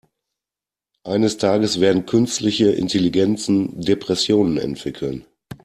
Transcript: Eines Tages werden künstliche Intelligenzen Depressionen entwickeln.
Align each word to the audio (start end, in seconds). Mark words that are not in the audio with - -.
Eines 1.03 1.37
Tages 1.37 1.79
werden 1.79 2.07
künstliche 2.07 2.71
Intelligenzen 2.71 3.79
Depressionen 3.81 4.57
entwickeln. 4.57 5.27